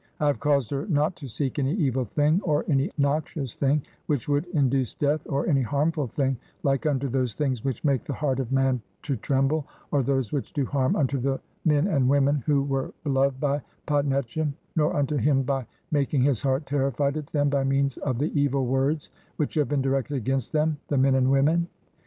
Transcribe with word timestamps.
I 0.19 0.25
have 0.25 0.39
caused 0.39 0.71
her 0.71 0.87
not 0.87 1.15
"to 1.17 1.27
seek 1.27 1.59
any 1.59 1.75
evil 1.75 2.05
thing, 2.05 2.41
or 2.41 2.65
any 2.67 2.89
noxious 2.97 3.53
thing 3.53 3.83
which 4.07 4.27
"would 4.27 4.45
induce 4.47 4.95
death, 4.95 5.21
or 5.29 5.45
any 5.45 5.61
harmful 5.61 6.07
thing 6.07 6.37
like 6.63 6.87
unto 6.87 7.07
"those 7.07 7.35
things 7.35 7.63
which 7.63 7.83
make 7.83 8.01
the 8.05 8.13
heart 8.15 8.39
of 8.39 8.51
man 8.51 8.81
to 9.03 9.15
tremble, 9.15 9.67
"or 9.91 10.01
those 10.01 10.31
which 10.33 10.53
do 10.53 10.65
harm 10.65 10.95
unto 10.95 11.19
the 11.19 11.39
men 11.65 11.85
and 11.85 12.09
women 12.09 12.41
"who 12.47 12.63
were 12.63 12.91
beloved 13.03 13.39
by 13.39 13.61
Pa 13.85 14.01
netchem, 14.01 14.53
nor 14.75 14.95
unto 14.95 15.17
him 15.17 15.43
by 15.43 15.67
"making 15.91 16.23
his 16.23 16.41
heart 16.41 16.65
terrified 16.65 17.15
at 17.15 17.27
them 17.27 17.47
by 17.49 17.63
means 17.63 17.97
of 17.97 18.17
the 18.17 18.31
"evil 18.33 18.65
words 18.65 19.11
which 19.35 19.53
have 19.53 19.69
been 19.69 19.83
directed 19.83 20.15
against 20.15 20.51
them 20.51 20.77
"(the 20.87 20.97
men 20.97 21.13
and 21.13 21.29
women). 21.29 21.67